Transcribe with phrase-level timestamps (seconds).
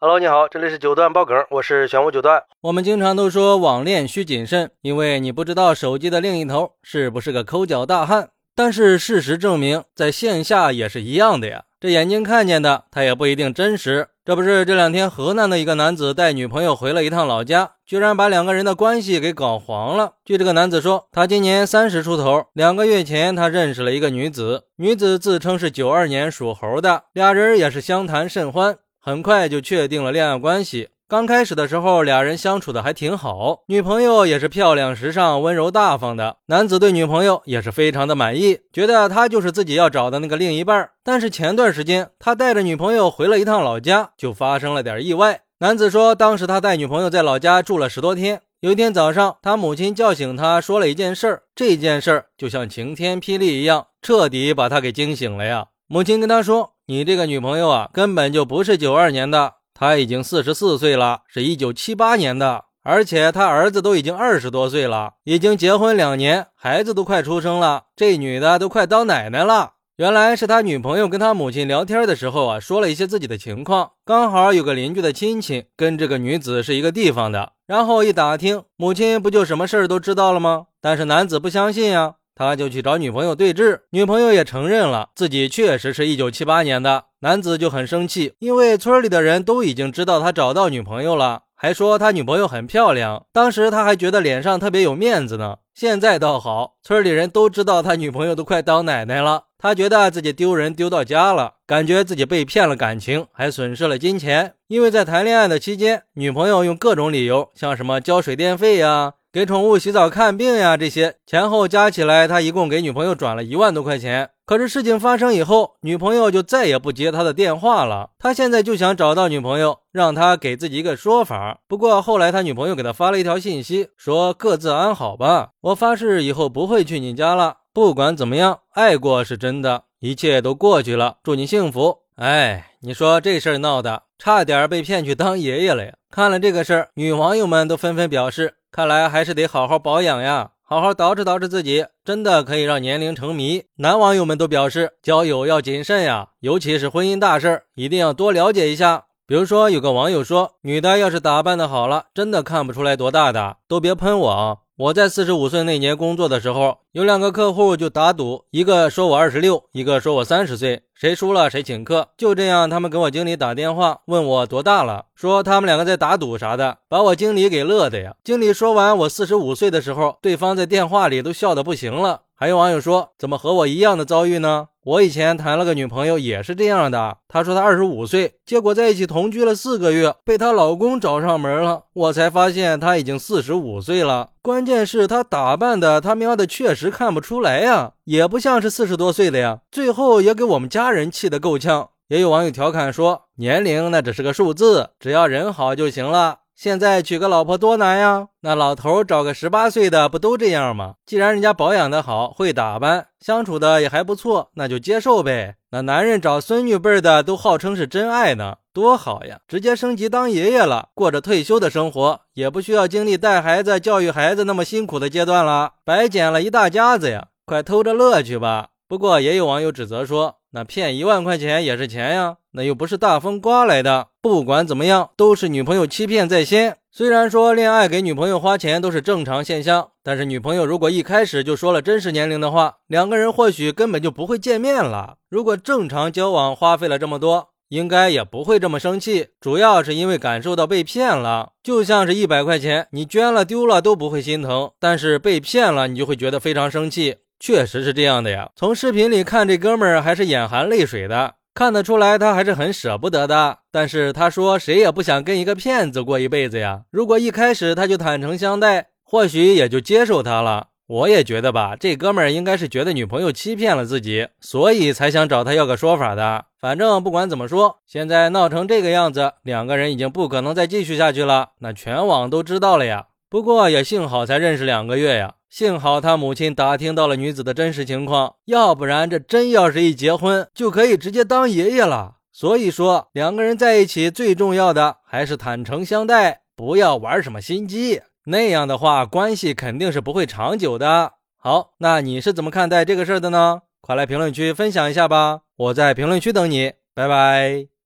[0.00, 2.44] Hello，你好，这里是九段爆梗，我是玄武九段。
[2.60, 8.28] 我们经常都说网恋需谨慎，因为你不知道手机的另一头是不是个抠脚大汉。
[8.54, 11.64] 但是事实证明，在线下也是一样的呀。
[11.80, 14.06] 这眼睛看见的，他也不一定真实。
[14.24, 20.12] 这不是这两天河南的一个男子带女朋友回了一趟老家，居然把两个人的关系给搞黄了。
[20.24, 28.78] 据这个男子说，他今年三十出头，两个月前他认识了一个女子，女子自称是九二年属猴的，俩人也是相谈甚欢。
[29.08, 30.90] 很快就确定了恋爱关系。
[31.08, 36.36] 刚开始的时候，俩人相处的还挺好，女朋友也是漂亮、时尚、温柔、大方的。
[36.48, 40.90] 男子对女朋友也是非常的满意，觉得她就是自己要找的那个另一半。
[41.02, 45.40] 但是前段时间，他带着女朋友回了一趟老家，就发生了点意外。
[45.60, 51.44] 男子说，当时他带女朋友在老家住了十多天，有一天早上，他母亲叫醒他，说了一件事儿。
[51.56, 55.68] 这件事儿就像晴天霹雳一样，彻底把他给惊醒了呀。
[55.86, 56.74] 母亲跟他说。
[56.90, 69.72] 你这个女朋友啊，根本就不是九二年的，她已经四十四岁了，是一九七八年的，而且她儿子都已经二十多岁了，已经结婚两年，孩子都快出生了，这女的都快当奶奶了。
[69.98, 80.68] 原来是他女朋友跟他母亲聊天的时候啊，说了一些自己的情况，刚好有个邻居的亲戚跟这个女子是一个地方的，然后一打听，母亲不就什么事儿都知道了吗？
[80.80, 82.14] 但是男子不相信呀。
[82.38, 87.06] 他就去找女朋友对质，女朋友也承认了自己确实是一九七八年的。
[87.22, 93.26] 男子就很生气，因为村里的人都已经知道他找到女朋友了，还说他女朋友很漂亮。
[93.32, 95.56] 当时他还觉得脸上特别有面子呢。
[95.74, 104.54] 现在倒好，村里人都知道他女朋友都快当奶奶了，他觉得自己丢人丢到家了，感觉自己被骗了感情，还损失了金钱。
[104.68, 109.14] 因为在谈恋爱的期间，女朋友用各种理由，像什么交水电费呀。
[109.30, 114.30] 给宠物洗澡、看病呀，这些前后加起来，他一共给女朋友转了一万多块钱。
[114.46, 118.08] 可是事情发生以后，女朋友就再也不接他的电话了。
[118.18, 121.60] 他现在就想找到女朋友，让他给自己一个说法。
[121.68, 125.50] 不过后来他女朋友给他发了一条信息，说各自安好吧。
[125.60, 127.58] 我发誓以后不会去你家了。
[127.74, 131.18] 不管怎么样，爱过是真的，一切都过去了。
[131.22, 131.98] 祝你幸福。
[132.16, 135.92] 哎，你说这事儿闹的，差点被骗去当爷爷了呀！
[136.10, 138.54] 看了这个事儿，女网友们都纷纷表示。
[138.70, 143.64] 看来还是得好好保养呀，好好捯饬捯饬自己，真的可以让年龄成谜。
[143.76, 149.06] 男网友们都表示，交友要谨慎呀，尤其是婚姻大事，一定要多了解一下。
[149.26, 154.56] 比如说，有个网友说，女的要是打扮的好了，真的看不出来多大的，都别喷我啊。
[154.78, 162.10] 我在四十五岁那年工作的时候，有两个客户就打赌，一个说我二十六，一个说我三十岁，谁输了谁请客。
[162.16, 168.14] 就这样，他们给我经理打电话问我多大了，说他们两个在打赌啥的，把我经理给乐的呀。
[168.22, 172.20] 经理说完我四十五岁的时候，对方在电话里都笑得不行了。
[172.40, 174.68] 还有网友说，怎么和我一样的遭遇呢？
[174.84, 177.16] 我以前谈了个女朋友，也是这样的。
[177.26, 181.82] 她说她二十五岁，结果在一起同居了四个月，被她老公找上门了。
[181.94, 184.30] 我才发现她已经四十五岁了。
[184.40, 189.58] 关键是她打扮的，他喵的确实看不出来呀，也不像是四十多岁的呀。
[189.72, 191.88] 最后也给我们家人气得够呛。
[192.06, 196.38] 也有网友调侃说，年龄那只是个数字，只要人好就行了。
[196.58, 198.30] 现在娶个老婆多难呀？
[198.40, 200.94] 那老头找个十八岁的不都这样吗？
[201.06, 205.54] 既然人家保养的好，会打扮，相处的也还不错，那就接受呗。
[205.70, 209.38] 那男人找孙女辈的都号称是真爱呢，多好呀！
[209.46, 217.28] 直接升级当爷爷了，过着退休的生活，也不需要经历带孩子、教育孩子那么辛苦的阶段了，白捡了一大家子呀！
[217.46, 218.70] 快偷着乐去吧。
[218.88, 220.34] 不过也有网友指责说。
[220.50, 224.08] 那骗一万块钱也是钱呀，那又不是大风刮来的。
[224.20, 226.78] 不管怎么样，都是女朋友欺骗在先。
[226.90, 235.18] 虽然说恋爱给女朋友花钱都是正常现象，但是女朋友如果一开始就说了真实年龄的话，两个人或许根本就不会见面了。
[235.30, 239.28] 如果正常交往花费了这么多，应该也不会这么生气。
[239.40, 247.18] 主要是因为感受到被骗了，就像是一百块钱，你捐了丢了都不会心疼，但是被骗了，你就会觉得非常生气。
[247.38, 253.58] 确实是这样的呀，从视频里看，这哥们儿还是眼含泪水的，看得出来他还是很舍不得的。
[253.72, 256.82] 但是他说，谁也不想跟一个骗子过一辈子呀。
[256.92, 260.68] 如果一开始他就坦诚相待，或许也就接受他了。
[260.86, 266.44] 我也觉得吧，这哥们儿应该是觉得女朋友欺骗了自己，所以才想找他要个说法的。
[266.60, 273.06] 反正不管怎么说，现在闹成这个样子，两个人已经不可能再继续下去了，那全网都知道了呀。
[273.28, 282.16] 不过也幸好才认识两个月呀，幸好他母亲打听到了女子的真实情况，要不然这真要是一结婚就可以直接当爷爷了。
[282.32, 291.14] 所以说两个人在一起最重要的还是坦诚相待，不要玩什么心机，那样的话关系肯定是不会长久的。
[291.36, 293.62] 好，那你是怎么看待这个事儿的呢？
[293.80, 297.77] 快来评论区分享一下吧，我在评论区等你，拜拜。